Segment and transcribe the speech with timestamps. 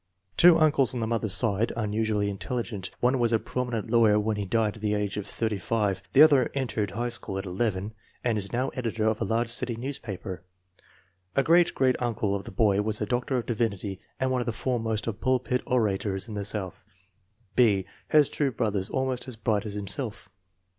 [0.35, 4.45] Two uncles on the mother's side unusually intelligent; one was a prominent lawyer when he
[4.45, 7.93] died at the age of 35, the other entered high school at 11
[8.23, 10.41] and is now editor of a large city news paper.
[11.35, 14.47] A great great uncle of the boy was a doctor of divinity and one of
[14.47, 16.83] the foremost of pulpit orators in the South.
[17.55, 17.85] B.
[18.07, 20.29] has two brothers almost as bright as himself.